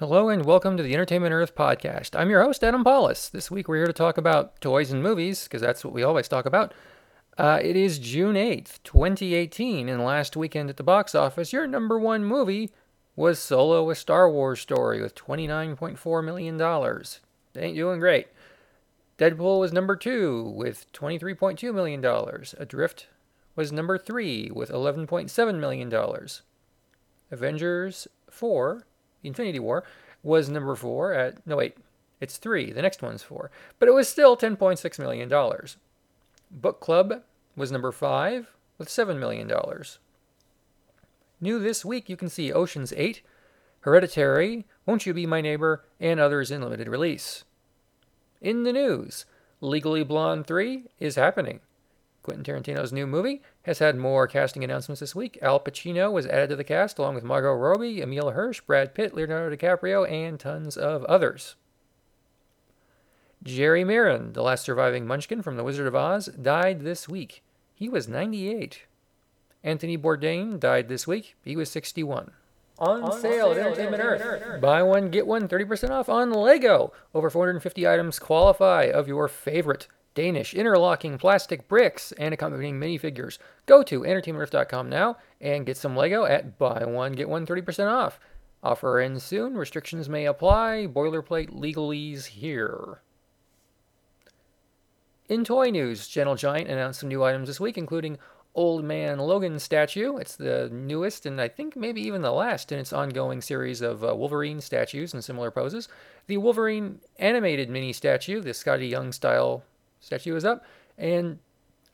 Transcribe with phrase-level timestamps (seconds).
[0.00, 2.18] Hello and welcome to the Entertainment Earth podcast.
[2.18, 3.30] I'm your host, Adam Pawlus.
[3.30, 6.26] This week we're here to talk about toys and movies, because that's what we always
[6.26, 6.72] talk about.
[7.36, 11.98] Uh, it is June 8th, 2018, and last weekend at the box office, your number
[11.98, 12.70] one movie
[13.14, 16.56] was Solo, a Star Wars story, with $29.4 million.
[17.52, 18.28] They ain't doing great.
[19.18, 22.02] Deadpool was number two with $23.2 million.
[22.56, 23.06] Adrift
[23.54, 25.92] was number three with $11.7 million.
[27.30, 28.86] Avengers 4,
[29.22, 29.84] Infinity War,
[30.22, 31.76] was number four at, no wait,
[32.20, 32.70] it's three.
[32.72, 33.50] The next one's four.
[33.78, 35.28] But it was still $10.6 million.
[36.50, 37.22] Book Club
[37.56, 38.48] was number five
[38.78, 39.50] with $7 million.
[41.40, 43.22] New this week, you can see Ocean's 8,
[43.80, 47.44] Hereditary, Won't You Be My Neighbor, and others in limited release.
[48.42, 49.24] In the news,
[49.62, 51.60] Legally Blonde 3 is happening.
[52.22, 55.38] Quentin Tarantino's new movie has had more casting announcements this week.
[55.40, 59.14] Al Pacino was added to the cast along with Margot Robbie, Emile Hirsch, Brad Pitt,
[59.14, 61.56] Leonardo DiCaprio, and tons of others.
[63.42, 67.42] Jerry Maren, the last surviving Munchkin from The Wizard of Oz, died this week.
[67.74, 68.82] He was 98.
[69.64, 71.36] Anthony Bourdain died this week.
[71.42, 72.32] He was 61.
[72.78, 74.22] On, on sale, sale at Entertainment Earth.
[74.22, 74.60] Earth.
[74.60, 76.92] Buy one, get one, 30% off on Lego.
[77.14, 79.86] Over 450 items qualify of your favorite
[80.20, 83.38] Danish interlocking plastic bricks and accompanying minifigures.
[83.64, 88.20] Go to entertainmentearth.com now and get some Lego at buy one, get one, 30% off.
[88.62, 89.56] Offer ends soon.
[89.56, 90.86] Restrictions may apply.
[90.92, 93.00] Boilerplate legalese here.
[95.30, 98.18] In toy news, Gentle Giant announced some new items this week, including
[98.54, 100.18] Old Man Logan statue.
[100.18, 104.04] It's the newest and I think maybe even the last in its ongoing series of
[104.04, 105.88] uh, Wolverine statues in similar poses.
[106.26, 109.62] The Wolverine animated mini statue, the Skottie Young style
[110.00, 110.64] statue, is up,
[110.98, 111.38] and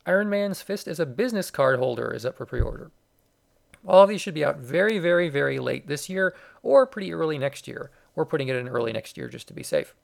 [0.06, 2.90] Iron Man's fist as a business card holder is up for pre order.
[3.86, 7.38] All of these should be out very, very, very late this year or pretty early
[7.38, 7.90] next year.
[8.14, 9.94] We're putting it in early next year just to be safe.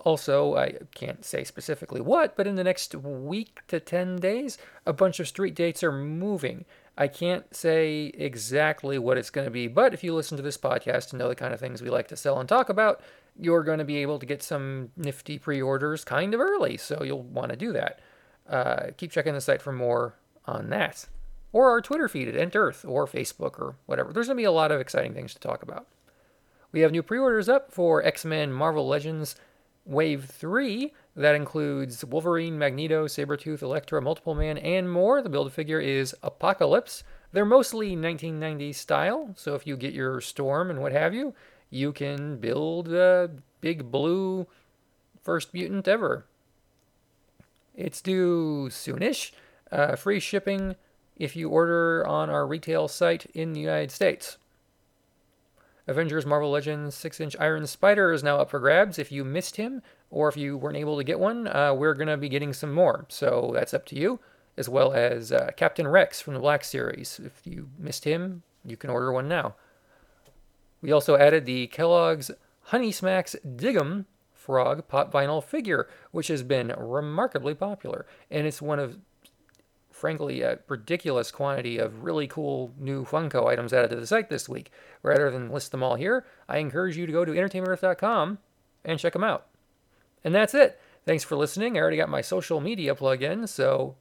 [0.00, 4.92] Also, I can't say specifically what, but in the next week to 10 days, a
[4.92, 6.66] bunch of street dates are moving.
[6.96, 10.56] I can't say exactly what it's going to be, but if you listen to this
[10.56, 13.00] podcast and know the kind of things we like to sell and talk about,
[13.36, 17.02] you're going to be able to get some nifty pre orders kind of early, so
[17.02, 18.00] you'll want to do that.
[18.48, 20.14] Uh, keep checking the site for more
[20.46, 21.06] on that.
[21.52, 24.12] Or our Twitter feed at Ent Earth or Facebook or whatever.
[24.12, 25.86] There's going to be a lot of exciting things to talk about.
[26.70, 29.36] We have new pre orders up for X Men Marvel Legends
[29.84, 35.22] Wave 3, that includes Wolverine, Magneto, Sabretooth, Elektra, Multiple Man, and more.
[35.22, 37.04] The build figure is Apocalypse.
[37.32, 41.34] They're mostly 1990s style, so if you get your Storm and what have you,
[41.70, 43.30] you can build a
[43.60, 44.46] big blue
[45.22, 46.26] first mutant ever.
[47.74, 49.32] It's due soonish.
[49.72, 50.76] Uh, free shipping
[51.16, 54.38] if you order on our retail site in the United States.
[55.86, 58.98] Avengers Marvel Legends 6 inch Iron Spider is now up for grabs.
[58.98, 62.08] If you missed him, or if you weren't able to get one, uh, we're going
[62.08, 63.04] to be getting some more.
[63.08, 64.20] So that's up to you,
[64.56, 67.20] as well as uh, Captain Rex from the Black Series.
[67.22, 69.56] If you missed him, you can order one now.
[70.80, 72.30] We also added the Kellogg's
[72.64, 78.06] Honey Smacks Dig-'em Frog Pop Vinyl figure, which has been remarkably popular.
[78.30, 78.98] And it's one of
[79.94, 84.48] frankly, a ridiculous quantity of really cool new Funko items added to the site this
[84.48, 84.72] week.
[85.04, 88.38] Rather than list them all here, I encourage you to go to entertainmentearth.com
[88.84, 89.46] and check them out.
[90.24, 90.80] And that's it.
[91.06, 91.76] Thanks for listening.
[91.76, 93.94] I already got my social media plug in, so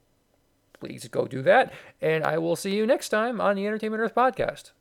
[0.79, 1.71] please go do that.
[2.01, 4.71] And I will see you next time on the Entertainment Earth podcast.